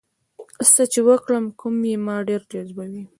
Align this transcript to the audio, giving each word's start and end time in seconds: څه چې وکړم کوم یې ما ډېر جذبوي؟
څه 0.73 0.83
چې 0.91 0.99
وکړم 1.07 1.45
کوم 1.59 1.75
یې 1.89 1.95
ما 2.05 2.15
ډېر 2.27 2.41
جذبوي؟ 2.51 3.03